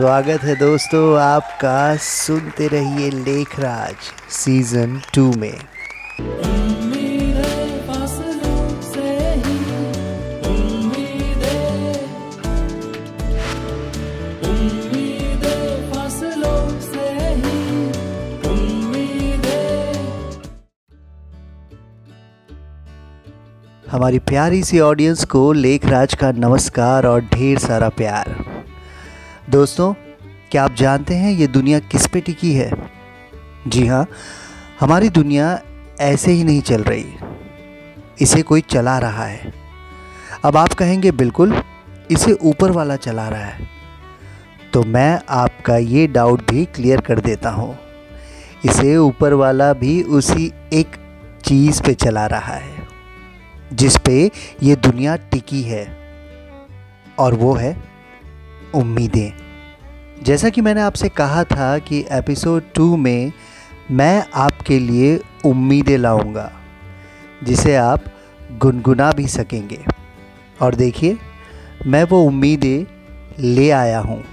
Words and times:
स्वागत 0.00 0.40
है 0.40 0.54
दोस्तों, 0.56 1.18
आपका 1.20 1.96
सुनते 1.96 2.66
रहिए 2.68 3.10
लेखराज 3.10 3.94
सीज़न 4.32 5.00
टू 5.14 5.32
में। 5.32 5.58
हमारी 23.90 24.18
प्यारी 24.18 24.62
सी 24.64 24.80
ऑडियंस 24.80 25.24
को 25.24 25.52
लेखराज 25.52 26.14
का 26.14 26.32
नमस्कार 26.32 27.06
और 27.06 27.20
ढेर 27.24 27.58
सारा 27.58 27.88
प्यार। 27.88 28.39
दोस्तों, 29.50 29.92
क्या 30.50 30.64
आप 30.64 30.74
जानते 30.74 31.14
हैं 31.14 31.32
ये 31.32 31.46
दुनिया 31.46 31.78
किस 31.78 32.06
पे 32.06 32.20
टिकी 32.20 32.52
है? 32.54 32.70
जी 33.66 33.86
हाँ 33.86 34.06
हमारी 34.80 35.08
दुनिया 35.08 35.48
ऐसे 36.00 36.32
ही 36.32 36.44
नहीं 36.44 36.60
चल 36.60 36.82
रही। 36.82 37.04
इसे 38.20 38.42
कोई 38.42 38.60
चला 38.60 38.98
रहा 38.98 39.24
है। 39.24 39.52
अब 40.44 40.56
आप 40.56 40.72
कहेंगे, 40.72 41.10
बिल्कुल, 41.10 41.62
इसे 42.10 42.32
ऊपर 42.32 42.70
वाला 42.70 42.96
चला 42.96 43.28
रहा 43.28 43.40
है। 43.40 43.68
तो 44.72 44.82
मैं 44.82 45.20
आपका 45.28 45.76
ये 45.76 46.06
डाउट 46.06 46.50
भी 46.50 46.64
क्लियर 46.64 47.00
कर 47.00 47.20
देता 47.20 47.50
हूँ। 47.50 47.78
इसे 48.64 48.96
ऊपर 48.96 49.34
वाला 49.34 49.72
भी 49.72 50.02
उसी 50.02 50.52
एक 50.72 50.96
चीज़ 51.44 51.82
पे 51.82 51.94
चला 51.94 52.26
रहा 52.26 52.54
है, 52.54 52.88
जिस 53.72 53.98
पे 53.98 54.30
ये 54.62 54.76
दुनिया 54.76 55.16
टिकी 55.16 55.62
है, 55.62 55.86
और 57.18 57.34
वो 57.34 57.54
है 57.54 57.89
उम्मीदें। 58.74 59.30
जैसा 60.22 60.48
कि 60.48 60.60
मैंने 60.60 60.80
आपसे 60.80 61.08
कहा 61.08 61.44
था 61.44 61.78
कि 61.78 62.04
एपिसोड 62.10 62.62
टू 62.74 62.96
में 62.96 63.32
मैं 63.90 64.26
आपके 64.34 64.78
लिए 64.78 65.20
उम्मीदें 65.44 65.98
लाऊँगा, 65.98 66.52
जिसे 67.44 67.76
आप 67.76 68.04
गुनगुना 68.58 69.12
भी 69.12 69.26
सकेंगे। 69.26 69.84
और 70.62 70.74
देखिए, 70.74 71.18
मैं 71.86 72.04
वो 72.04 72.22
उम्मीदें 72.22 72.84
ले 73.38 73.70
आया 73.70 73.98
हूँ। 73.98 74.24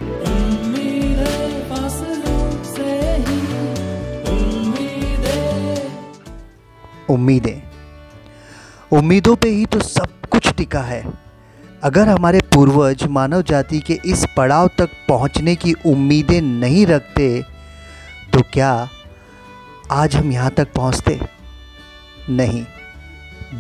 उम्मीदें। 7.10 7.62
उम्मीदों 8.98 9.36
पे 9.36 9.50
ही 9.50 9.66
तो 9.66 9.80
सब 9.80 10.08
कुछ 10.30 10.54
टिका 10.54 10.82
है। 10.82 11.27
अगर 11.84 12.10
हमारे 12.10 12.40
पूर्वज 12.40 13.04
मानव 13.04 13.42
जाति 13.42 13.80
के 13.80 14.00
इस 14.06 14.26
पड़ाव 14.38 14.70
तक 14.78 14.90
पहुँचने 15.10 15.56
की 15.56 15.74
उम्मीदें 15.74 16.42
नहीं 16.42 16.86
रखते 16.86 17.42
तो 18.34 18.42
क्या 18.54 18.90
आज 19.92 20.16
हम 20.16 20.32
यहाँ 20.32 20.52
तक 20.52 20.74
पहुँचते? 20.74 21.20
नहीं, 22.30 22.66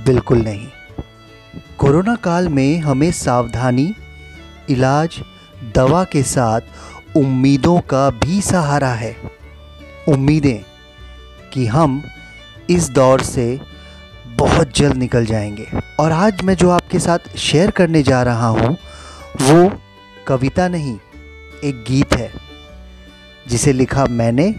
बिल्कुल 0.05 0.37
नहीं। 0.37 0.67
कोरोना 1.77 2.15
काल 2.15 2.49
में 2.49 2.79
हमें 2.79 3.11
सावधानी, 3.11 3.95
इलाज, 4.69 5.19
दवा 5.75 6.03
के 6.03 6.23
साथ 6.23 6.61
उम्मीदों 7.15 7.79
का 7.79 8.09
भी 8.09 8.41
सहारा 8.41 8.93
है। 8.93 9.17
उम्मीदें 10.07 10.59
कि 11.53 11.67
हम 11.67 12.03
इस 12.69 12.89
दौर 12.89 13.21
से 13.21 13.59
बहुत 14.27 14.77
जल्द 14.77 14.97
निकल 14.97 15.25
जाएँगे। 15.25 15.86
और 15.99 16.11
आज 16.11 16.41
मैं 16.43 16.53
जो 16.55 16.69
आपके 16.69 16.99
साथ 16.99 17.35
शेयर 17.37 17.71
करने 17.71 18.01
जा 18.03 18.21
रहा 18.23 18.47
हूँ, 18.47 18.75
वो 19.41 19.71
कविता 20.27 20.67
नहीं, 20.67 20.97
एक 21.63 21.83
गीत 21.87 22.13
है, 22.13 22.29
जिसे 23.49 23.73
लिखा 23.73 24.05
मैंने 24.05 24.53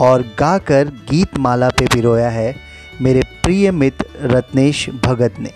और 0.00 0.22
गाकर 0.38 0.88
गीत 1.10 1.36
माला 1.38 1.68
पे 1.68 1.86
पिरोया 1.94 2.28
है 2.30 2.54
मेरे 3.02 3.22
प्रिय 3.44 3.70
मित्र 3.70 4.28
रत्नेश 4.36 4.88
भगत 5.04 5.40
ने। 5.40 5.52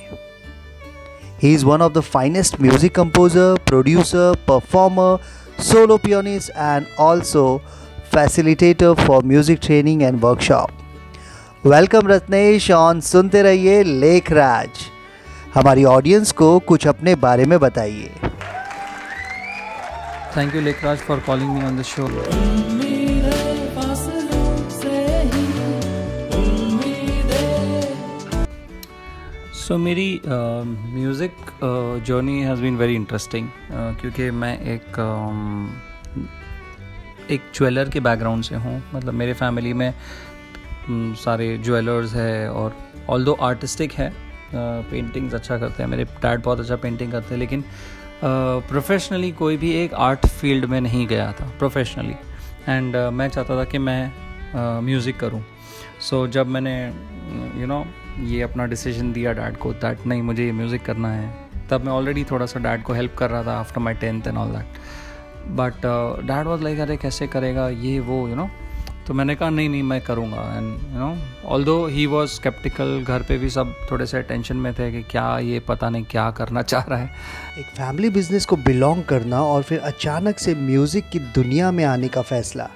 He 1.42 1.52
is 1.54 1.64
one 1.66 1.82
of 1.82 1.92
the 1.92 2.00
finest 2.00 2.60
music 2.60 2.94
composer 2.94 3.54
producer 3.66 4.36
performer 4.48 5.19
solo 5.62 5.96
pianist 5.96 6.50
and 6.50 6.86
also 7.00 7.44
facilitator 8.12 8.94
for 9.06 9.25
music 9.25 9.58
training 9.62 10.02
and 10.02 10.20
workshop 10.20 11.66
welcome 11.66 12.08
Ratnesh 12.08 12.70
on 12.70 13.00
सुनते 13.00 13.42
रहिए 13.42 13.82
लेखराज 13.84 14.91
हमारी 15.54 15.82
ऑडियंस 15.84 16.30
को 16.32 16.58
कुछ 16.68 16.86
अपने 16.88 17.14
बारे 17.22 17.44
में 17.44 17.58
बताइए। 17.60 18.10
Thank 20.36 20.54
you 20.54 20.60
Lekhraj 20.60 20.98
for 20.98 21.18
calling 21.26 21.50
me 21.54 21.64
on 21.64 21.78
the 21.78 21.82
show 21.82 22.08
so 29.56 29.78
मेरी 29.78 30.20
music 30.26 31.32
journey 32.06 32.40
has 32.42 32.60
been 32.62 32.76
very 32.76 32.94
interesting 32.94 33.48
क्योंकि 34.00 34.30
मैं 34.30 34.58
एक 34.74 34.86
uh, 35.02 36.22
एक 37.30 37.40
ज्वेलर 37.54 37.88
के 37.88 38.00
बैकग्राउंड 38.00 38.44
से 38.44 38.54
हूँ। 38.54 38.82
मतलब 38.94 39.14
मेरे 39.14 39.32
फैमिली 39.34 39.72
में 39.72 39.92
सारे 41.24 41.56
ज्वेलर्स 41.58 42.14
है 42.14 42.50
और 42.50 42.76
ऑल 43.10 43.24
दो 43.24 43.32
आर्टिस्टिक 43.42 43.92
है 43.92 44.12
पेंटिंग्स 44.54 45.34
अच्छा 45.34 45.58
करते 45.58 45.82
हैं। 45.82 45.90
मेरे 45.90 46.04
डैड 46.04 46.42
बहुत 46.42 46.60
अच्छा 46.60 46.76
पेंटिंग 46.76 47.12
करते 47.12 47.34
हैं, 47.34 47.38
लेकिन 47.40 47.64
प्रोफेशनली 48.24 49.30
कोई 49.34 49.56
भी 49.56 49.72
एक 49.74 49.94
आर्ट 50.00 50.26
फ़ील्ड 50.26 50.64
में 50.64 50.80
नहीं 50.80 51.06
गया 51.06 51.32
था 51.32 51.50
प्रोफेशनली 51.58 52.14
एंड 52.68 52.96
मैं 52.96 53.28
चाहता 53.28 53.58
था 53.58 53.64
कि 53.64 53.78
मैं 53.80 54.80
म्यूज़िक 54.82 55.18
करूँ। 55.20 55.42
सो 56.00 56.26
जब 56.28 56.46
मैंने 56.48 56.74
यू 57.60 57.66
नो 57.66 57.84
ये 58.20 58.42
अपना 58.42 58.66
डिसीज़न 58.66 59.12
दिया 59.12 59.32
डैड 59.32 59.56
को 59.56 59.72
दैट 59.74 60.06
नहीं, 60.06 60.22
मुझे 60.22 60.44
ये 60.44 60.52
म्यूज़िक 60.52 60.84
करना 60.84 61.12
है, 61.12 61.30
तब 61.70 61.84
मैं 61.84 61.92
ऑलरेडी 61.92 62.24
थोड़ा 62.30 62.46
सा 62.46 62.60
डैड 62.60 62.82
को 62.82 62.92
हेल्प 62.92 63.14
कर 63.19 63.30
रहा 63.30 63.42
था 63.44 63.58
after 63.58 63.80
my 63.80 63.94
tenth 63.94 64.26
and 64.26 64.36
all 64.38 64.48
that 64.48 64.80
but 65.58 65.86
dad 66.26 66.46
was 66.46 66.62
like 66.62 66.80
अरे, 66.80 66.96
कैसे 66.96 67.26
करेगा? 67.26 67.69
ये, 67.69 67.98
वो 68.00 68.19
यू 68.19 68.26
you 68.26 68.36
नो 68.36 68.42
know? 68.42 68.61
तो 69.06 69.14
मैंने 69.14 69.34
कहा 69.34 69.48
नहीं 69.50 69.68
नहीं 69.68 69.82
मैं 69.82 70.00
करूँगा. 70.00 70.42
एंड 70.56 70.92
यू 70.92 70.98
नो 70.98 71.48
ऑल 71.48 71.64
दो 71.64 71.86
ही 71.86 72.04
वॉज़ 72.06 72.30
स्केप्टिकल 72.30 73.04
घर 73.08 73.22
पे 73.28 73.38
भी 73.38 73.48
सब 73.50 73.74
थोड़े 73.90 74.06
से 74.06 74.20
टेंशन 74.22 74.56
में 74.56 74.72
थे 74.74 74.90
कि 74.92 75.02
क्या 75.02 75.38
ये 75.38 75.60
पता 75.60 75.88
नहीं 75.90 76.04
क्या 76.10 76.30
करना 76.30 76.62
चाह 76.72 76.84
रहा 76.88 76.98
है। 76.98 77.10
एक 77.58 77.66
फैमिली 77.66 78.10
बिज़नेस 78.10 78.46
को 78.46 78.56
बिलोंग 78.58 79.02
करना 79.04 79.42
और 79.42 79.62
फिर 79.62 79.78
अचानक 79.80 80.38
से 80.38 80.54
म्यूज़िक 80.54 81.08
की 81.10 81.18
दुनिया 81.34 81.70
में 81.70 81.84
आने 81.84 82.08
का 82.08 82.22
फैसला 82.22 82.68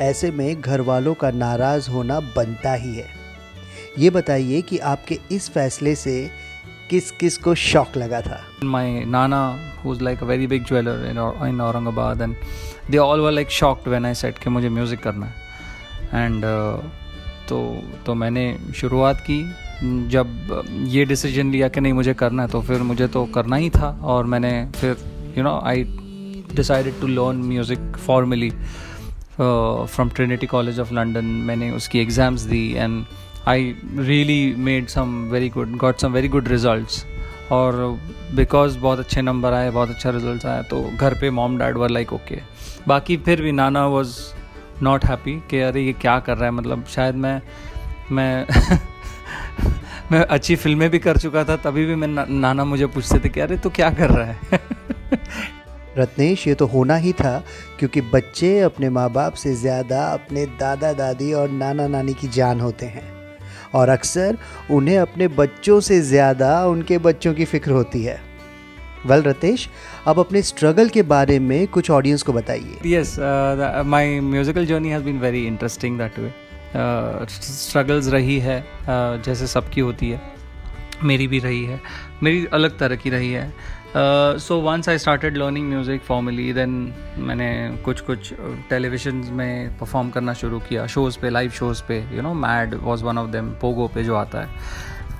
ऐसे 0.00 0.30
में 0.30 0.60
घर 0.60 0.80
वालों 0.80 1.14
का 1.14 1.30
नाराज़ 1.30 1.90
होना 1.90 2.20
बनता 2.36 2.74
ही 2.74 2.94
है। 2.96 3.08
ये 3.98 4.10
बताइए 4.10 4.62
कि 4.62 4.78
आपके 4.78 5.18
इस 5.32 5.50
फैसले 5.50 5.94
से 5.94 6.30
किस 6.90 7.10
किस 7.10 7.36
को 7.38 7.54
शौक 7.54 7.96
लगा 7.96 8.20
था? 8.20 8.40
My 8.64 9.04
Nana 9.04 9.42
who 9.84 9.98
like 10.02 10.22
a 10.22 10.26
very 10.26 10.46
big 10.46 10.64
jeweller 10.64 11.06
in 11.48 11.60
Aurangabad 11.60 12.22
and 12.22 12.36
they 12.90 12.98
all 12.98 13.20
were 13.20 13.30
like 13.30 13.50
shocked 13.50 13.88
when 13.88 14.06
I 14.06 14.14
said 14.14 14.38
कि 14.38 14.50
मुझे 14.50 14.68
म्यूज़िक 14.68 15.02
करना 15.02 15.26
है। 15.26 15.39
एंड 16.14 16.44
uh, 16.44 16.84
तो 17.48 17.58
तो 18.06 18.14
मैंने 18.14 18.44
शुरुआत 18.76 19.20
की। 19.30 19.42
जब 20.10 20.86
ये 20.88 21.04
डिसीज़न 21.04 21.50
लिया 21.52 21.68
कि 21.68 21.80
नहीं 21.80 21.92
मुझे 21.92 22.14
करना 22.14 22.42
है 22.42 22.48
तो 22.48 22.60
फिर 22.62 22.82
मुझे 22.82 23.06
तो 23.08 23.24
करना 23.34 23.56
ही 23.56 23.70
था। 23.70 23.88
और 24.04 24.24
मैंने 24.26 24.50
फिर 24.74 24.96
you 25.38 25.44
know 25.44 25.60
I 25.66 25.84
decided 26.54 27.00
to 27.00 27.06
learn 27.06 27.36
music 27.46 27.96
formally 28.06 28.50
from 29.40 30.10
Trinity 30.14 30.46
College 30.46 30.80
of 30.80 30.92
London 30.94 31.24
मैंने 31.48 31.70
उसकी 31.70 32.00
exams 32.00 32.42
the 32.42 32.62
and 32.72 33.04
I 33.48 33.74
really 33.98 34.54
made 34.58 34.86
some 34.88 35.14
very 35.30 35.48
good 35.48 35.76
got 35.76 36.00
some 36.00 36.12
very 36.12 36.28
good 36.28 36.48
results 36.48 37.04
और 37.52 37.76
बिकॉज़ 38.34 38.78
बहुत 38.78 38.98
अच्छे 38.98 39.22
नंबर 39.22 39.52
आए 39.52 39.70
बहुत 39.70 39.90
अच्छा 39.90 40.10
रिज़ल्ट 40.10 40.46
आया 40.46 40.62
तो 40.62 40.82
घर 40.96 41.14
पे 41.20 41.30
mom 41.30 41.58
dad 41.58 41.76
were 41.76 41.90
like 41.90 42.12
okay 42.12 42.38
बाकी 42.88 43.16
फिर 43.16 43.42
भी 43.42 43.52
नाना 43.52 43.86
वॉज़ 43.86 44.16
नॉट 44.82 45.04
हैप्पी 45.04 45.32
कि 45.50 45.60
अरे 45.60 45.82
ये 45.82 45.92
क्या 45.92 46.18
कर 46.18 46.36
रहा 46.36 46.44
है? 46.44 46.50
मतलब 46.50 46.84
शायद 46.86 47.14
मैं 47.14 47.40
मैं 48.12 48.46
मैं 50.12 50.20
अच्छी 50.20 50.56
फ़िल्में 50.56 50.88
भी 50.90 50.98
कर 50.98 51.16
चुका 51.16 51.44
था 51.44 51.56
तभी 51.56 51.86
भी 51.86 51.94
मैं 51.94 52.08
ना, 52.08 52.24
नाना 52.28 52.64
मुझे 52.64 52.86
पूछते 52.86 53.18
थे 53.18 53.28
कि 53.28 53.40
अरे 53.40 53.56
तो 53.56 53.70
क्या 53.70 53.90
कर 53.90 54.10
रहा 54.10 54.26
है? 54.26 54.60
रत्नेश 55.98 56.46
ये 56.48 56.54
तो 56.54 56.66
होना 56.66 56.96
ही 56.96 57.12
था 57.12 57.42
क्योंकि 57.78 58.00
बच्चे 58.00 58.58
अपने 58.60 58.90
माँ 58.90 59.08
बाप 59.10 59.34
से 59.34 59.54
ज़्यादा 59.54 60.04
अपने 60.04 60.46
दादा 60.46 60.92
दादी 60.92 61.32
और 61.32 61.50
नाना 61.50 61.86
नानी 61.86 62.14
की 62.14 62.28
जान 62.28 62.60
होते 62.60 62.86
हैं। 62.86 63.08
और 63.74 63.88
अक्सर 63.88 64.36
उन्हें 64.70 64.98
अपने 64.98 65.28
बच्चों 65.28 65.80
से 65.80 66.00
ज़्यादा 66.00 66.66
उनके 66.66 66.98
बच्चों 66.98 67.34
की 67.34 67.44
फ़िक्र 67.44 67.70
होती 67.70 68.02
है। 68.04 68.29
वेल 69.06 69.22
रतेश 69.22 69.68
अब 70.06 70.18
अपने 70.18 70.42
स्ट्रगल 70.42 70.88
के 70.88 71.02
बारे 71.12 71.38
में 71.38 71.66
कुछ 71.68 71.90
ऑडियंस 71.90 72.22
को 72.22 72.32
बताइए। 72.32 72.78
Yes 72.86 73.16
my 73.86 74.20
musical 74.20 74.66
journey 74.66 74.90
has 74.90 75.04
been 75.04 75.18
very 75.20 75.46
interesting 75.46 75.98
that 75.98 76.18
way 76.18 76.32
struggles 77.30 78.08
रही 78.08 78.38
है 78.38 78.60
uh, 78.60 79.24
जैसे 79.26 79.46
सबकी 79.46 79.80
होती 79.80 80.10
है 80.10 80.38
मेरी 81.04 81.26
भी 81.28 81.38
रही 81.38 81.64
है 81.64 81.80
मेरी 82.22 82.46
अलग 82.52 82.78
तरह 82.78 82.96
की 82.96 83.10
रही 83.10 83.32
है। 83.32 83.52
So 84.38 84.60
once 84.60 84.88
I 84.88 84.98
started 84.98 85.36
learning 85.36 85.68
music 85.68 86.02
formally 86.02 86.52
then 86.52 86.70
मैंने 87.18 87.48
कुछ 87.84 88.00
कुछ 88.00 88.32
टेलीविज़न 88.70 89.22
में 89.32 89.78
परफॉर्म 89.78 90.10
करना 90.10 90.32
शुरू 90.34 90.58
किया 90.68 90.86
शोज़ 90.86 91.18
पे 91.20 91.30
लाइव 91.30 91.50
शोज़ 91.50 91.82
पे 91.88 91.98
you 92.14 92.22
know 92.22 92.34
MAD 92.34 92.74
was 92.82 93.04
one 93.04 93.18
of 93.18 93.30
them 93.30 93.50
Pogo 93.60 93.86
पे 93.94 94.04
जो 94.04 94.14
आता 94.16 94.40
है। 94.40 94.48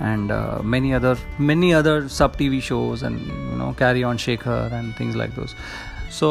And 0.02 0.32
many 0.64 0.92
other 0.92 1.18
many 1.40 1.72
other 1.72 2.06
SAB 2.08 2.36
T 2.36 2.48
V 2.48 2.60
shows 2.60 3.04
and 3.04 3.18
you 3.18 3.56
know 3.58 3.70
carry 3.78 4.02
on 4.02 4.16
Shekhar 4.16 4.70
and 4.74 4.92
things 5.00 5.16
like 5.16 5.30
those 5.30 5.54
so 6.10 6.30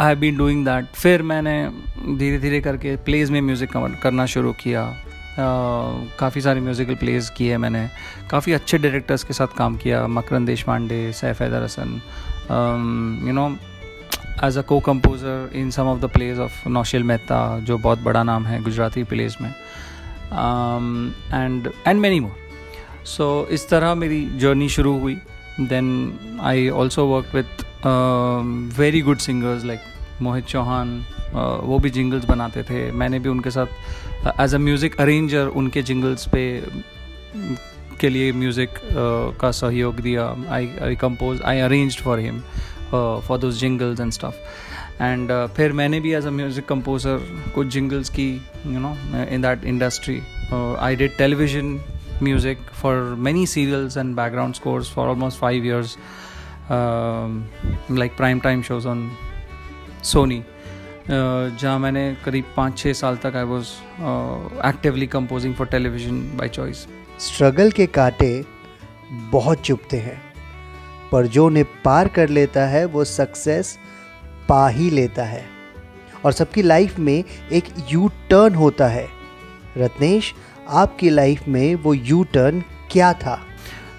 I 0.00 0.08
have 0.08 0.18
been 0.20 0.36
doing 0.36 0.64
that 0.66 0.86
फिर 0.94 1.22
मैंने 1.22 1.58
धीरे 2.18 2.38
धीरे 2.38 2.60
करके 2.60 2.96
pledge 3.04 3.30
में 3.30 3.40
म्यूज़िक 3.40 3.76
करना 4.02 4.26
शुरू 4.26 4.52
किया। 4.62 4.82
काफ़ी 5.38 6.40
सारे 6.40 6.60
म्यूज़िकल 6.60 6.94
प्लेज 6.94 7.28
किए 7.36 7.56
मैंने। 7.58 7.88
काफ़ी 8.30 8.52
अच्छे 8.52 8.78
डायरेक्टर्स 8.78 9.24
के 9.24 9.34
साथ 9.34 9.56
काम 9.56 9.76
किया। 9.76 10.06
Makrand 10.08 10.44
Deshpande 10.62 11.12
Saif 11.12 11.42
Haider 11.42 11.62
Hasan 11.62 12.00
you 13.26 13.32
know 13.32 13.48
as 14.44 14.58
a 14.58 14.62
co 14.62 14.78
composer 14.86 15.50
in 15.56 15.70
some 15.70 15.86
of 15.88 16.00
the 16.00 16.10
plays 16.12 16.38
of 16.40 16.68
Naushil 16.68 17.02
Mehta 17.02 17.58
जो 17.60 17.78
बहुत 17.78 18.02
बड़ा 18.04 18.22
नाम 18.22 18.46
है 18.46 18.62
गुजराती 18.62 19.04
प्लेज 19.04 19.36
में। 19.40 19.50
And 21.34 21.70
and 21.86 22.00
many 22.00 22.20
more 22.20 22.45
so 23.06 23.26
इस 23.52 23.68
तरह 23.68 23.94
मेरी 23.94 24.24
जर्नी 24.38 24.68
शुरू 24.68 24.98
हुई. 25.00 25.16
Then 25.60 26.38
I 26.42 26.68
also 26.68 27.06
work 27.06 27.34
with 27.34 27.64
very 28.78 29.00
good 29.02 29.18
singers 29.18 29.64
like 29.64 29.80
Mohit 30.22 30.44
Chauhan 30.46 30.98
वो 31.64 31.78
भी 31.78 31.90
जिंगल्स 31.90 32.24
बनाते 32.24 32.62
थे. 32.62 32.90
मैंने 32.92 33.18
भी 33.18 33.28
उनके 33.28 33.50
साथ 33.50 33.66
एज 34.40 34.54
अ 34.54 34.58
म्यूज़िक 34.58 35.00
अरेंजर 35.00 35.46
उनके 35.62 35.82
जिंगल्स 35.82 36.28
पे 36.34 36.44
के 38.00 38.08
लिए 38.08 38.32
म्यूज़िक 38.32 38.70
uh, 38.70 39.40
का 39.40 39.50
सहयोग 39.50 40.00
दिया. 40.00 40.24
I 40.50 40.68
I 40.82 40.96
compose 40.96 41.42
I 41.42 41.60
arrange 41.60 41.96
for 42.04 42.20
him 42.20 42.40
for 42.92 43.38
those 43.38 43.60
jingles 43.60 44.00
and 44.00 44.12
stuff 44.12 45.02
and 45.02 45.30
फिर 45.56 45.72
मैंने 45.72 46.00
भी 46.00 46.12
एज 46.14 46.26
अ 46.26 46.30
म्यूज़िक 46.30 46.66
कंपोजर 46.68 47.52
कुछ 47.54 47.66
जिंगल्स 47.74 48.08
की 48.18 48.30
you 48.66 48.80
know 48.80 48.94
in 49.30 49.42
that 49.42 49.64
industry 49.64 50.20
I 50.52 50.96
did 50.96 51.16
television 51.18 51.78
music 52.20 52.58
for 52.82 53.16
many 53.16 53.44
serials 53.46 53.96
and 53.96 54.16
background 54.16 54.56
scores 54.56 54.88
for 54.88 55.06
almost 55.08 55.38
five 55.38 55.64
years, 55.64 55.96
um, 56.70 57.42
like 57.90 58.16
prime 58.16 58.40
time 58.40 58.62
shows 58.68 58.86
on 58.86 59.08
Sony. 60.02 60.40
जहाँ 61.08 61.78
मैंने 61.78 62.16
करीब 62.24 62.44
पाँच 62.56 62.78
छः 62.78 62.92
साल 62.92 63.16
तक 63.16 63.36
I 63.36 63.44
was 63.44 63.66
actively 64.68 65.06
composing 65.06 65.54
for 65.54 65.66
television 65.66 66.20
by 66.36 66.48
choice 66.48 66.86
struggle 67.20 67.70
के 67.70 67.86
कांटे 67.86 68.44
बहुत 69.32 69.60
चुपते 69.60 69.96
हैं 69.96 70.20
पर 71.12 71.26
जो 71.26 71.46
उन्हें 71.46 71.64
पार 71.84 72.08
कर 72.08 72.28
लेता 72.28 72.66
है 72.66 72.84
वो 72.84 73.04
सक्सेस 73.04 73.78
पा 74.48 74.68
ही 74.68 74.90
लेता 74.90 75.24
है। 75.24 75.44
और 76.24 76.32
सबकी 76.32 76.62
लाइफ 76.62 76.98
में 76.98 77.24
एक 77.52 77.64
यू 77.90 78.08
टर्न 78.30 78.54
होता 78.54 78.86
है। 78.88 79.06
रत्नेश 79.78 80.34
आपकी 80.68 81.10
लाइफ 81.10 81.46
में 81.48 81.74
वो 81.74 81.94
यू 81.94 82.22
टर्न 82.24 82.62
क्या 82.90 83.12
था? 83.12 83.40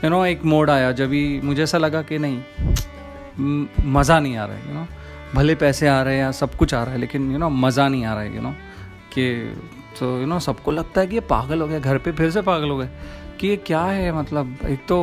यू 0.03 0.09
नो 0.09 0.23
एक 0.25 0.43
मोड 0.45 0.69
आया 0.69 0.91
जब 0.91 1.11
मुझे 1.43 1.63
ऐसा 1.63 1.77
लगा 1.77 2.01
कि 2.01 2.17
नहीं 2.17 2.41
मज़ा 3.85 4.19
नहीं 4.19 4.37
आ 4.37 4.45
रहा 4.45 4.55
है 4.55 4.67
यू 4.67 4.73
नो 4.73 4.85
भले 5.35 5.55
पैसे 5.55 5.87
आ 5.87 6.01
रहे 6.01 6.15
हैं 6.15 6.21
या 6.21 6.31
सब 6.31 6.55
कुछ 6.55 6.73
आ 6.73 6.83
रहा 6.83 6.93
है, 6.93 6.99
लेकिन 6.99 7.31
यू 7.31 7.37
नो 7.37 7.49
मज़ा 7.49 7.87
नहीं 7.87 8.05
आ 8.05 8.13
रहा 8.13 8.23
है 8.23 8.35
यू 8.35 8.41
नो 8.41 8.51
कि 9.13 9.55
तो 9.99 10.19
यू 10.19 10.25
नो 10.25 10.39
सबको 10.39 10.71
लगता 10.71 11.01
है 11.01 11.07
कि 11.07 11.15
ये 11.15 11.21
पागल 11.21 11.61
हो 11.61 11.67
गया, 11.67 11.79
घर 11.79 11.97
पे 11.97 12.11
फिर 12.11 12.31
से 12.31 12.41
पागल 12.41 12.69
हो 12.69 12.77
गए, 12.77 12.89
कि 13.39 13.47
ये 13.47 13.57
क्या 13.57 13.81
है 13.81 14.11
मतलब 14.11 14.57
एक 14.65 14.85
तो 14.87 14.97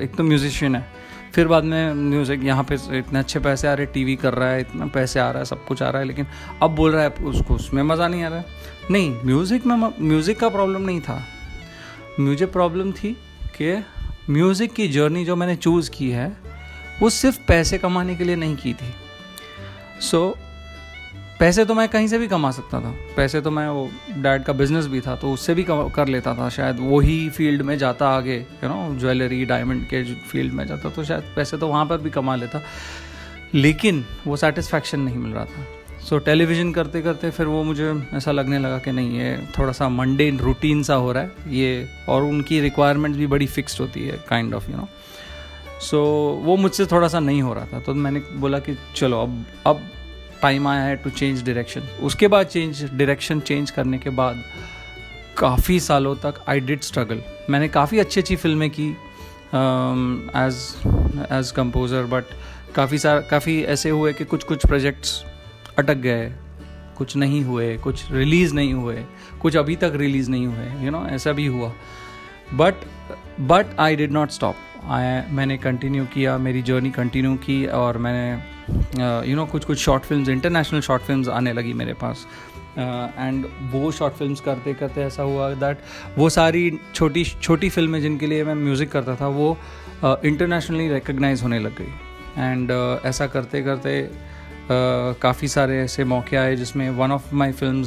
एक 0.00 0.14
तो 0.16 0.24
म्यूजिशियन 0.24 0.76
है 0.76 0.86
फिर 1.34 1.48
बाद 1.48 1.64
में 1.64 1.94
म्यूज़िक 1.94 2.44
यहाँ 2.44 2.64
पे 2.64 2.74
इतने 2.98 3.18
अच्छे 3.18 3.38
पैसे 3.40 3.68
आ 3.68 3.72
रहे 3.74 3.86
टीवी 3.86 4.14
कर 4.16 4.34
रहा 4.34 4.48
है 4.48 4.60
इतना 4.60 4.86
पैसे 4.86 5.20
आ 5.20 5.30
रहा 5.30 5.38
है 5.38 5.44
सब 5.44 5.64
कुछ 5.66 5.82
आ 5.82 5.88
रहा 5.90 6.02
है 6.02 6.06
लेकिन 6.08 6.26
अब 6.62 6.74
बोल 6.76 6.92
रहा 6.92 7.02
है 7.02 7.10
उसको 7.24 7.54
उसमें 7.54 7.82
मज़ा 7.82 8.08
नहीं 8.08 8.22
आ 8.24 8.28
रहा 8.28 8.38
है। 8.38 8.46
नहीं 8.90 9.10
म्यूज़िक 9.24 9.66
में 9.66 9.76
म्यूज़िक 10.00 10.38
का 10.40 10.48
प्रॉब्लम 10.48 10.82
नहीं 10.82 11.00
था। 11.00 11.20
मुझे 12.20 12.46
प्रॉब्लम 12.46 12.92
थी 12.92 13.12
कि 13.56 13.76
म्यूज़िक 14.30 14.72
की 14.72 14.88
जर्नी 14.88 15.24
जो 15.24 15.36
मैंने 15.36 15.56
चूज़ 15.56 15.90
की 15.90 16.10
है 16.10 16.28
वो 17.00 17.10
सिर्फ़ 17.10 17.38
पैसे 17.48 17.78
कमाने 17.78 18.14
के 18.16 18.24
लिए 18.24 18.36
नहीं 18.36 18.56
की 18.56 18.74
थी। 18.74 18.92
सो 20.00 20.30
so, 20.30 20.53
पैसे 21.44 21.64
तो 21.64 21.74
मैं 21.74 21.88
कहीं 21.88 22.06
से 22.08 22.18
भी 22.18 22.26
कमा 22.28 22.50
सकता 22.50 22.80
था। 22.80 22.90
पैसे 23.16 23.40
तो 23.40 23.50
मैं 23.50 23.66
वो 23.68 23.88
डैड 24.16 24.44
का 24.44 24.52
बिज़नेस 24.52 24.86
भी 24.86 25.00
था 25.00 25.16
तो 25.16 25.32
उससे 25.32 25.54
भी 25.54 25.64
कर 25.68 26.08
लेता 26.08 26.34
था। 26.34 26.48
शायद 26.48 26.76
वही 26.80 27.28
फ़ील्ड 27.30 27.62
में 27.62 27.76
जाता 27.78 28.08
आगे 28.08 28.36
यू 28.36 28.68
नो 28.68 28.98
ज्वेलरी 28.98 29.44
डायमंड 29.44 29.84
के 29.86 30.02
फ़ील्ड 30.04 30.52
में 30.52 30.66
जाता 30.66 30.90
तो 30.90 31.04
शायद 31.04 31.24
पैसे 31.36 31.56
तो 31.56 31.68
वहाँ 31.68 31.84
पर 31.86 31.98
भी 31.98 32.10
कमा 32.10 32.36
लेता। 32.36 32.62
लेकिन 33.54 34.04
वो 34.26 34.36
सेटिस्फैक्शन 34.36 35.00
नहीं 35.00 35.16
मिल 35.16 35.32
रहा 35.32 35.44
था। 35.44 35.66
सो 36.00 36.18
so, 36.18 36.24
टेलीविज़न 36.24 36.72
करते 36.72 37.02
करते 37.02 37.30
फिर 37.30 37.46
वो 37.46 37.62
मुझे 37.62 37.92
ऐसा 38.14 38.32
लगने 38.32 38.58
लगा 38.58 38.78
कि 38.78 38.92
नहीं 38.92 39.18
ये 39.18 39.36
थोड़ा 39.58 39.72
सा 39.72 39.88
मंडे 39.88 40.30
रूटीन 40.40 40.82
सा 40.82 40.94
हो 40.94 41.12
रहा 41.12 41.22
है। 41.22 41.54
ये 41.54 41.88
और 42.08 42.22
उनकी 42.22 42.60
रिक्वायरमेंट 42.60 43.16
भी 43.16 43.26
बड़ी 43.26 43.46
फिक्स्ड 43.48 43.80
होती 43.80 44.06
है 44.06 44.16
kind 44.28 44.54
of 44.54 44.70
you 44.70 44.76
know 44.76 44.88
so 45.80 46.00
वो 46.44 46.56
मुझसे 46.56 46.86
थोड़ा 46.86 47.08
सा 47.08 47.20
नहीं 47.20 47.42
हो 47.42 47.52
रहा 47.54 47.66
था। 47.66 47.80
तो 47.80 47.94
मैंने 47.94 48.20
बोला 48.36 48.58
कि 48.58 48.76
चलो 48.96 49.20
अब 49.22 49.44
अब 49.66 49.82
टाइम 50.42 50.68
आया 50.68 50.82
है 50.82 50.96
टू 50.96 51.10
चेंज 51.10 51.44
डायरेक्शन 51.44 51.88
उसके 52.02 52.28
बाद 52.28 52.46
चेंज 52.46 52.84
डायरेक्शन 52.84 53.40
चेंज 53.40 53.70
करने 53.70 53.98
के 53.98 54.10
बाद 54.10 54.42
काफ़ी 55.38 55.78
सालों 55.80 56.14
तक 56.16 56.44
आई 56.48 56.60
डिड 56.60 56.80
स्ट्रगल 56.80 57.22
मैंने 57.50 57.68
काफ़ी 57.68 57.98
अच्छी 57.98 58.20
अच्छी 58.20 58.36
फ़िल्में 58.36 58.68
की 58.70 58.88
एज 60.36 60.56
एज 61.32 61.50
कंपोज़र 61.56 62.04
बट 62.06 62.24
काफ़ी 62.74 62.98
सार, 62.98 63.20
काफ़ी 63.30 63.62
ऐसे 63.62 63.90
हुए 63.90 64.12
कि 64.12 64.24
कुछ 64.24 64.44
कुछ 64.44 64.66
प्रोजेक्ट्स 64.66 65.24
अटक 65.78 65.96
गए, 65.96 66.30
कुछ 66.98 67.16
नहीं 67.16 67.42
हुए, 67.44 67.76
कुछ 67.78 68.10
रिलीज़ 68.12 68.54
नहीं 68.54 68.72
हुए, 68.74 69.04
कुछ 69.42 69.56
अभी 69.56 69.76
तक 69.76 69.92
रिलीज़ 69.96 70.30
नहीं 70.30 70.46
हुए 70.46 70.84
यू 70.84 70.90
नो 70.90 71.04
ऐसा 71.06 71.32
भी 71.32 71.46
हुआ. 71.46 71.72
But 72.54 72.74
but 73.40 73.78
I 73.80 73.96
did 73.96 74.12
not 74.12 74.30
stop 74.30 74.56
मैंने 75.30 75.56
कंटिन्यू 75.58 76.04
किया, 76.04 76.36
मेरी 76.38 76.62
जर्नी 76.62 76.90
कंटिन्यू 76.90 77.34
की 77.36 77.64
और 77.66 77.98
मैंने 77.98 78.53
यू 78.68 79.36
नो 79.36 79.44
कुछ 79.46 79.64
कुछ 79.64 79.78
short 79.78 80.02
films 80.02 80.28
international 80.28 80.80
short 80.80 81.02
films 81.02 81.28
आने 81.28 81.52
लगी 81.52 81.72
मेरे 81.72 81.94
पास। 81.94 82.26
एंड 82.78 83.44
uh, 83.44 83.50
वो 83.72 83.90
शॉर्ट 83.92 84.14
फिल्म्स 84.14 84.40
करते 84.40 84.74
करते 84.74 85.02
ऐसा 85.02 85.22
हुआ 85.22 85.52
दैट 85.54 85.78
वो 86.18 86.28
सारी 86.30 86.78
छोटी 86.94 87.24
छोटी 87.24 87.68
फ़िल्में 87.70 88.00
जिनके 88.00 88.26
लिए 88.26 88.44
मैं 88.44 88.54
म्यूज़िक 88.54 88.90
करता 88.92 89.16
था 89.16 89.28
वो 89.28 89.56
इंटरनेशनली 90.04 90.86
uh, 90.88 90.94
रिकग्नाइज 90.94 91.42
होने 91.42 91.58
लग 91.58 91.78
गई। 91.78 91.92
एंड 92.38 92.70
uh, 92.70 93.06
ऐसा 93.06 93.26
करते 93.26 93.62
करते 93.62 94.08
काफ़ी 94.70 95.48
सारे 95.48 95.78
ऐसे 95.78 96.04
मौके 96.04 96.36
आए 96.36 96.56
जिसमें 96.56 96.88
one 96.90 97.12
of 97.12 97.34
my 97.34 97.52
film 97.52 97.84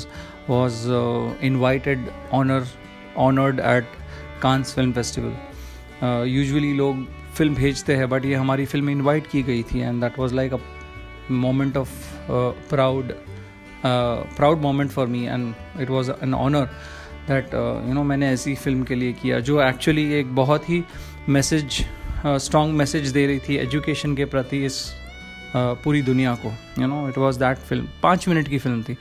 was 0.50 0.84
invited 1.46 2.06
honour 2.34 2.66
honoured 3.18 3.60
at 3.60 3.86
Cannes 4.42 4.74
film 4.76 4.92
festival 4.92 6.28
usually 6.30 6.74
लोग 6.74 7.06
फ़िल्म 7.38 7.56
भेजते 7.56 7.96
हैं 7.96 8.10
बट 8.10 8.26
ये 8.26 8.36
हमारी 8.36 8.66
फ़िल्म 8.66 8.90
इनवाइट 8.90 9.28
की 9.28 9.44
गई 9.44 9.64
थी 9.64 9.80
and 9.80 10.02
that 10.02 10.20
was 10.20 10.34
like 10.34 10.54
a 10.54 10.60
moment 11.32 11.78
of 11.78 11.90
proud 12.70 13.14
proud 13.86 14.62
moment 14.62 14.92
for 14.92 15.08
me 15.08 15.26
and 15.26 15.54
it 15.82 15.90
was 15.90 16.10
an 16.24 16.34
honour 16.34 16.66
that 17.28 17.54
you 17.88 17.94
know 17.94 18.04
मैंने 18.04 18.30
ऐसी 18.30 18.56
फ़िल्म 18.56 18.84
के 18.84 18.96
लिए 18.96 19.14
किया 19.14 19.40
जो 19.40 19.62
एक्चुअली 19.62 20.14
एक 20.14 20.36
बहुत 20.36 20.70
ही 20.70 20.84
मैसेज 21.30 21.86
स्ट्रॉन्ग 22.26 22.76
मैसेज 22.76 23.10
दे 23.10 23.26
रही 23.28 23.40
थी 23.40 23.56
एजुकेशन 23.56 24.16
के 24.16 24.26
प्रति 24.26 24.66
इस 24.66 24.80
uh, 24.84 25.84
पूरी 25.84 26.02
दुनिया 26.02 26.36
को 26.36 26.52
you 26.82 26.88
know 26.88 27.08
it 27.10 27.18
was 27.18 27.40
that 27.40 27.58
film 27.58 27.88
पाँच 28.04 28.28
मिनट 28.28 28.48
की 28.48 28.58
फ़िल्म 28.58 28.84
थी 28.84 28.98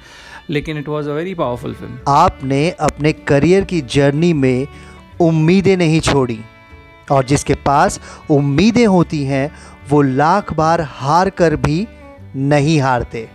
लेकिन 0.50 0.78
it 0.78 0.88
was 0.88 1.08
a 1.08 1.12
very 1.12 1.34
powerful 1.34 1.74
film 1.74 1.98
आपने 2.08 2.70
अपने 2.70 3.12
करियर 3.12 3.64
की 3.64 3.80
जर्नी 3.80 4.32
में 4.32 4.66
उम्मीदें 5.20 5.76
नहीं 5.76 6.00
छोड़ी। 6.00 6.38
और 7.08 7.24
जिसके 7.24 7.54
पास 7.56 8.00
उम्मीदें 8.30 8.86
होती 8.86 9.22
हैं, 9.24 9.50
वो 9.88 10.02
लाख 10.02 10.52
बार 10.52 10.80
हार 10.90 11.30
कर 11.30 11.56
भी 11.56 11.86
नहीं 12.36 12.80
हारते। 12.80 13.28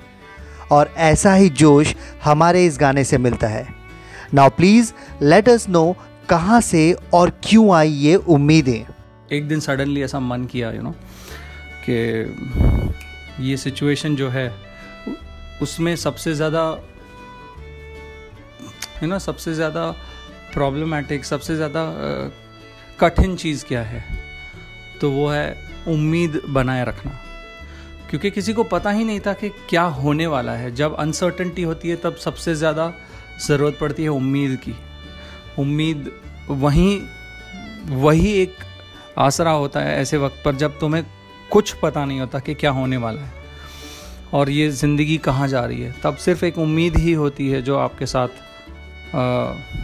और 0.71 0.93
ऐसा 0.99 1.33
ही 1.33 1.49
जोश 1.51 1.93
हमारे 2.23 2.65
इस 2.65 2.77
गाने 2.79 3.03
से 3.03 3.17
मिलता 3.17 3.47
है। 3.47 3.67
Now 4.33 4.49
please 4.49 4.91
let 5.23 5.49
us 5.49 5.67
know 5.69 5.95
कहाँ 6.29 6.59
से 6.61 6.91
और 7.13 7.29
क्यों 7.43 7.73
आई 7.75 7.89
ये 7.89 8.15
उम्मीदें। 8.15 8.83
एक 9.31 9.47
दिन 9.47 9.59
सडनली 9.59 10.03
ऐसा 10.03 10.19
मन 10.19 10.45
किया 10.45 10.71
यू 10.71 10.81
नो 10.81 10.93
कि 11.87 11.95
ये 13.41 13.57
सिचुएशन 13.57 14.15
जो 14.15 14.29
है, 14.29 14.51
उसमें 15.61 15.95
सबसे 15.95 16.33
ज़्यादा 16.33 16.63
यू 19.03 19.09
नो 19.09 19.19
सबसे 19.19 19.53
ज़्यादा 19.53 19.89
प्रॉब्लमेटिक 20.53 21.25
सबसे 21.25 21.55
ज़्यादा 21.55 21.83
कठिन 23.01 23.35
चीज़ 23.35 23.65
क्या 23.65 23.81
है 23.83 24.03
तो 25.01 25.11
वो 25.11 25.27
है 25.27 25.55
उम्मीद 25.87 26.41
बनाए 26.49 26.83
रखना। 26.85 27.11
क्योंकि 28.09 28.29
किसी 28.31 28.53
को 28.53 28.63
पता 28.63 28.89
ही 28.89 29.03
नहीं 29.03 29.19
था 29.19 29.33
कि 29.33 29.49
क्या 29.69 29.83
होने 29.97 30.27
वाला 30.27 30.51
है। 30.51 30.73
जब 30.75 30.95
अनसर्टनटी 30.95 31.61
होती 31.63 31.89
है, 31.89 31.95
तब 31.95 32.15
सबसे 32.15 32.55
ज़्यादा 32.55 32.91
ज़रूरत 33.41 33.77
पड़ती 33.81 34.03
है 34.03 34.09
उम्मीद 34.09 34.57
की। 34.59 34.73
उम्मीद 35.59 36.11
वहीं, 36.49 36.99
वही 37.97 38.31
एक 38.33 38.55
आसरा 39.17 39.51
होता 39.51 39.79
है 39.79 39.95
ऐसे 40.01 40.17
वक्त 40.17 40.41
पर 40.45 40.55
जब 40.55 40.79
तुम्हें 40.79 41.03
कुछ 41.51 41.73
पता 41.73 42.03
नहीं 42.05 42.19
होता 42.19 42.39
कि 42.39 42.53
क्या 42.55 42.71
होने 42.71 42.97
वाला 42.97 43.21
है। 43.21 43.39
और 44.33 44.49
ये 44.49 44.69
ज़िंदगी 44.71 45.17
कहाँ 45.19 45.47
जा 45.47 45.65
रही 45.65 45.81
है? 45.81 45.95
तब 46.03 46.15
सिर्फ़ 46.17 46.45
एक 46.45 46.57
उम्मीद 46.57 46.97
ही 46.97 47.13
होती 47.13 47.49
है 47.49 47.61
जो 47.61 47.77
आपके 47.77 48.05
साथ 48.05 48.29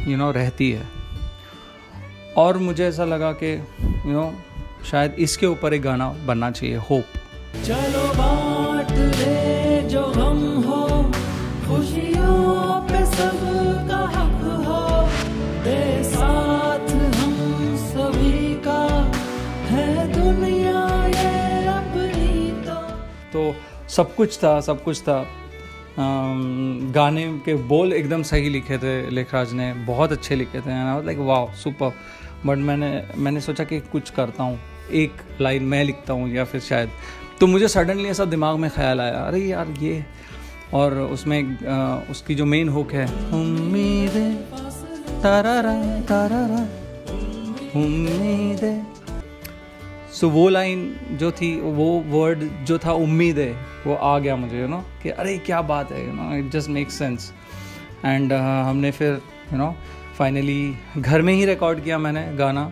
यू 0.07 0.17
नो 0.17 0.31
रहती 0.31 0.71
है। 0.71 0.96
और 2.37 2.57
मुझे 2.57 2.87
ऐसा 2.87 3.05
लगा 3.05 3.31
कि 3.31 3.53
यू 4.05 4.11
नो 4.11 4.33
शायद 4.91 5.15
इसके 5.19 5.45
ऊपर 5.45 5.73
एक 5.73 5.81
गाना 5.81 6.09
बनना 6.25 6.51
चाहिए 6.51 6.75
होप 6.89 7.05
चलो 7.65 8.03
बांट 8.13 8.91
ले 8.91 9.81
जो 9.89 10.03
हम 10.05 10.39
हो 10.65 10.85
खुशियों 11.67 12.81
पे 12.81 13.05
सबका 13.05 14.01
हक 14.15 14.43
हो। 14.67 15.07
दे 15.63 16.03
साथ 16.03 16.91
हम 17.15 17.75
सभी 17.77 18.53
का 18.67 18.79
है 19.69 19.87
दुनिया 20.13 20.85
ये 21.07 21.65
अपनी 21.67 22.51
तो। 22.61 22.75
तो 23.33 23.55
सब 23.89 24.15
कुछ 24.15 24.37
था 24.37 24.59
सब 24.61 24.83
कुछ 24.83 25.01
था। 25.01 25.25
गाने 26.95 27.25
के 27.45 27.53
बोल 27.69 27.93
एकदम 27.93 28.23
सही 28.23 28.49
लिखे 28.49 28.77
थे 28.77 29.09
लेखराज 29.09 29.53
ने 29.53 29.73
बहुत 29.73 30.11
अच्छे 30.11 30.35
लिखे 30.35 30.59
थे 30.61 30.75
लाइक 31.05 31.17
वाह 31.17 31.55
सुपर 31.55 31.93
बट 32.45 32.57
मैंने 32.57 33.03
मैंने 33.17 33.41
सोचा 33.41 33.63
कि 33.63 33.79
कुछ 33.79 34.09
करता 34.09 34.43
हूँ। 34.43 34.59
एक 34.91 35.11
लाइन 35.41 35.63
मैं 35.63 35.83
लिखता 35.83 36.13
हूँ 36.13 36.29
या 36.29 36.43
फिर 36.45 36.61
शायद। 36.61 36.89
तो 37.39 37.47
मुझे 37.47 37.67
सडनली 37.67 38.09
ऐसा 38.09 38.25
दिमाग 38.25 38.57
में 38.57 38.69
ख्याल 38.71 39.01
आया 39.01 39.19
अरे 39.19 39.39
यार 39.39 39.73
ये। 39.79 40.05
और 40.73 40.93
उसमें 40.93 41.57
अ, 41.57 42.11
उसकी 42.11 42.35
जो 42.35 42.45
मेन 42.45 42.69
हुक 42.69 42.93
है 42.93 43.05
सो 50.13 50.29
वो 50.29 50.47
लाइन 50.49 50.95
जो 51.11 51.31
थी 51.31 51.49
वो 51.61 51.85
वर्ड 52.07 52.43
जो 52.65 52.77
था 52.77 52.91
उम्मीद 52.91 53.39
है 53.39 53.51
वो 53.87 53.95
आ 53.95 54.17
गया 54.19 54.35
मुझे 54.35 54.61
यू 54.61 54.67
नो 54.67 54.83
कि 55.03 55.09
अरे 55.09 55.37
क्या 55.37 55.61
बात 55.61 55.91
है 55.91 56.05
you 56.07 56.13
know 56.13 56.33
it 56.37 56.51
just 56.51 56.69
make 56.69 56.91
sense 56.91 57.31
and 58.05 58.33
हमने 58.33 58.91
फिर 58.91 59.21
यू 59.53 59.57
नो 59.57 59.75
फाइनली 60.17 60.75
घर 60.97 61.21
में 61.21 61.33
ही 61.33 61.45
रिकॉर्ड 61.45 61.83
किया 61.83 61.97
मैंने 61.97 62.25
गाना। 62.37 62.71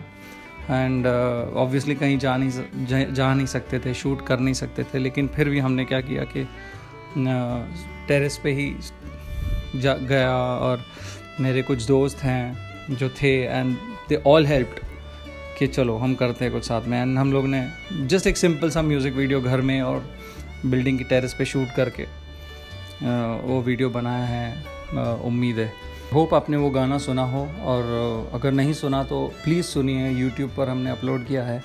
एंड 0.70 1.06
ऑब्वियसली 1.06 1.94
uh, 1.94 2.00
कहीं 2.00 2.18
जा 2.18 2.36
नहीं 2.36 2.86
जा, 2.86 3.02
जा 3.02 3.32
नहीं 3.34 3.46
सकते 3.46 3.78
थे 3.78 3.92
शूट 3.94 4.26
कर 4.26 4.38
नहीं 4.38 4.54
सकते 4.54 4.84
थे 4.84 4.98
लेकिन 4.98 5.28
फिर 5.28 5.48
भी 5.48 5.58
हमने 5.58 5.84
क्या 5.84 6.00
किया 6.00 6.24
कि 6.32 6.46
टेरेस 8.08 8.40
पे 8.42 8.52
ही 8.52 8.72
जा 9.80 9.94
गया 9.94 10.34
और 10.36 10.84
मेरे 11.40 11.62
कुछ 11.62 11.86
दोस्त 11.86 12.22
हैं 12.22 12.96
जो 12.96 13.08
थे 13.22 13.32
एंड 13.42 13.76
दे 14.08 14.22
ऑल 14.26 14.46
हेल्प्ड 14.46 14.80
कि 15.58 15.66
चलो 15.66 15.96
हम 15.96 16.14
करते 16.14 16.44
हैं 16.44 16.52
कुछ 16.54 16.64
साथ 16.64 16.86
में। 16.88 17.00
एंड 17.02 17.18
हम 17.18 17.32
लोग 17.32 17.46
ने 17.46 17.66
जस्ट 18.06 18.26
एक 18.26 18.36
सिंपल 18.36 18.70
सा 18.70 18.82
म्यूज़िक 18.82 19.14
वीडियो 19.14 19.40
घर 19.40 19.60
में 19.60 19.80
और 19.82 20.04
बिल्डिंग 20.66 20.98
की 20.98 21.04
टेरेस 21.04 21.34
पे 21.38 21.44
शूट 21.44 21.74
करके 21.76 22.02
अ, 22.02 23.40
वो 23.44 23.62
वीडियो 23.62 23.90
बनाया 23.90 24.24
है 24.24 24.52
अ, 24.52 25.20
उम्मीद 25.24 25.58
है। 25.58 25.72
होप 26.16 26.32
आपने 26.34 26.56
वो 26.56 26.68
गाना 26.70 26.96
सुना 26.98 27.22
हो 27.30 27.40
और 27.62 27.88
अगर 28.34 28.52
नहीं 28.52 28.72
सुना 28.72 29.02
तो 29.04 29.16
प्लीज़ 29.44 29.64
सुनिए 29.66 30.10
यूट्यूब 30.10 30.50
पर 30.56 30.68
हमने 30.68 30.90
अपलोड 30.90 31.24
किया 31.26 31.42
है। 31.44 31.56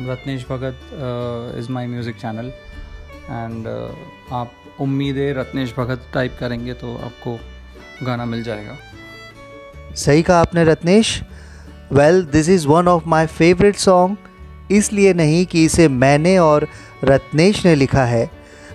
Ratnesh 0.00 0.46
Bhagat 0.50 0.78
is 1.58 1.70
my 1.72 1.86
music 1.86 2.16
channel 2.16 2.46
and 2.46 3.66
आप 4.32 4.52
उम्मीद 4.80 5.16
है 5.16 5.32
रत्नेश 5.34 5.74
भगत 5.78 6.06
टाइप 6.14 6.36
करेंगे 6.40 6.74
तो 6.74 6.94
आपको 6.98 7.36
गाना 8.02 8.24
मिल 8.24 8.42
जाएगा। 8.42 8.76
सही 9.94 10.22
कहा 10.22 10.40
आपने 10.40 10.64
Ratnesh. 10.64 11.20
Well 11.92 12.24
this 12.32 12.48
is 12.48 12.66
one 12.68 12.88
of 12.88 13.08
my 13.08 13.26
favourite 13.26 13.76
song 13.76 14.72
इसलिए 14.72 15.12
नहीं 15.14 15.44
कि 15.46 15.64
इसे 15.64 15.88
मैंने 15.88 16.36
और 16.38 16.68
रत्नेश 17.04 17.64
ने 17.66 17.74
लिखा 17.74 18.04
है। 18.06 18.24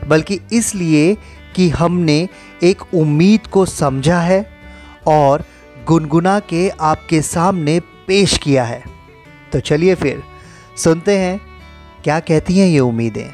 बल्कि 0.09 0.39
इसलिए 0.53 1.17
कि 1.55 1.69
हमने 1.69 2.29
एक 2.63 2.93
उम्मीद 2.93 3.47
को 3.47 3.65
समझा 3.65 4.19
है 4.19 4.45
और 5.07 5.43
गुनगुना 5.87 6.39
के 6.39 6.69
आपके 6.69 7.21
सामने 7.21 7.79
पेश 7.79 8.37
किया 8.37 8.63
है। 8.63 8.83
तो 9.53 9.59
चलिए 9.59 9.95
फिर, 9.95 10.23
सुनते 10.77 11.17
हैं, 11.17 11.39
क्या 12.03 12.19
कहती 12.19 12.57
हैं 12.57 12.67
ये 12.67 12.79
उम्मीदें? 12.79 13.29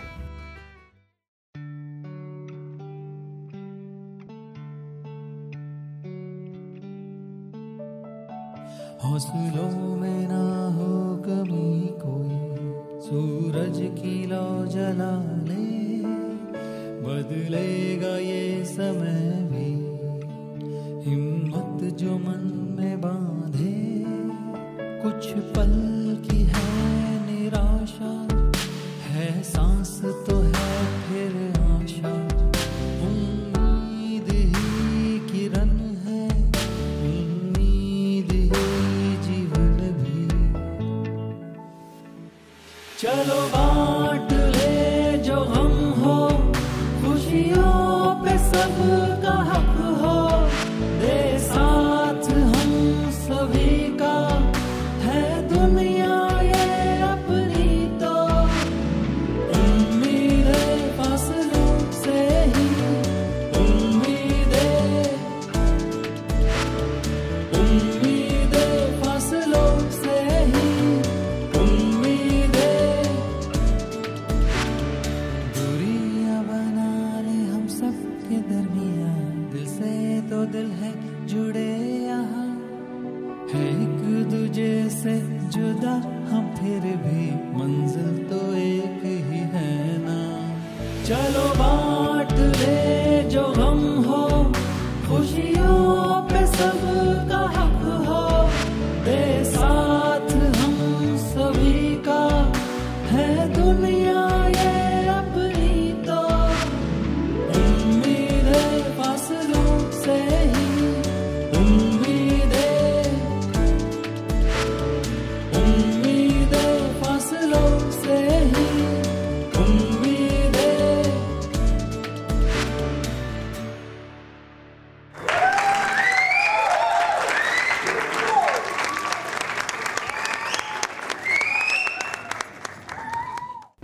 हौसलों 9.04 9.55
बदलेगा 17.06 18.18
ये 18.18 18.66
समय 18.66 19.50
भी। 19.52 19.85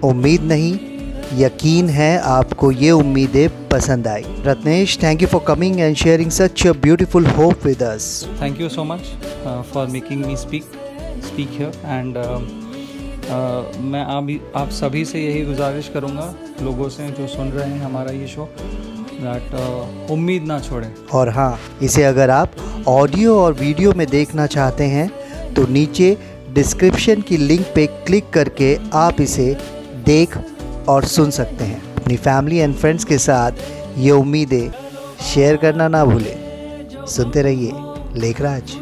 उम्मीद 0.03 0.43
नहीं 0.51 0.73
यकीन 1.37 1.89
है 1.89 2.17
आपको 2.19 2.71
ये 2.71 2.91
उम्मीदें 2.91 3.67
पसंद 3.69 4.07
आई। 4.07 4.23
Ratnesh 4.45 4.97
thank 5.03 5.21
you 5.21 5.27
for 5.27 5.43
coming 5.47 5.79
and 5.79 5.95
sharing 5.95 6.31
such 6.31 6.65
a 6.67 6.71
beautiful 6.81 7.25
hope 7.37 7.65
with 7.65 7.83
us 7.83 8.07
thank 8.41 8.59
you 8.61 8.69
so 8.69 8.83
much 8.83 9.11
for 9.73 9.87
making 9.87 10.25
me 10.25 10.35
speak 10.37 10.63
speak 11.27 11.49
here 11.51 11.71
and 11.85 12.17
मैं 13.91 14.03
अभी 14.15 14.39
आप 14.55 14.69
सभी 14.73 15.03
से 15.05 15.19
यही 15.19 15.45
गुजारिश 15.45 15.89
करूँगा 15.93 16.33
लोगों 16.61 16.89
से 16.89 17.07
जो 17.19 17.27
सुन 17.27 17.49
रहे 17.49 17.69
हैं 17.69 17.81
हमारा 17.81 18.11
ये 18.11 18.27
शो 18.27 18.49
दैट 18.57 20.11
उम्मीद 20.11 20.43
ना 20.43 20.59
छोड़ें। 20.59 20.91
और 21.13 21.29
हाँ 21.29 21.59
इसे 21.83 22.03
अगर 22.03 22.29
आप 22.29 22.55
ऑडियो 22.89 23.37
और 23.39 23.53
वीडियो 23.53 23.93
में 23.97 24.07
देखना 24.09 24.45
चाहते 24.55 24.83
हैं 24.95 25.09
तो 25.53 25.67
नीचे 25.69 26.15
डिस्क्रिप्शन 26.53 27.21
की 27.21 27.37
लिंक 27.37 27.65
पे 27.75 27.85
क्लिक 28.07 28.29
करके 28.29 28.75
आप 28.97 29.21
इसे 29.21 29.55
देख 30.05 30.37
और 30.89 31.05
सुन 31.05 31.31
सकते 31.31 31.63
हैं। 31.63 31.95
अपनी 31.95 32.15
फैमिली 32.17 32.57
एंड 32.57 32.75
फ्रेंड्स 32.75 33.03
के 33.03 33.17
साथ 33.17 33.51
ये 33.97 34.11
उम्मीदें 34.11 34.69
शेयर 35.23 35.57
करना 35.57 35.87
ना 35.87 36.05
भूलें। 36.05 37.05
सुनते 37.07 37.41
रहिए 37.41 37.71
लेखराज। 38.19 38.75